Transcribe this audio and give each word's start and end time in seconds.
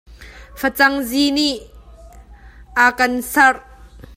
Facangzi 0.59 1.25
nih 1.35 1.55
a 2.83 2.85
ka 2.97 3.05
sarh. 3.33 3.59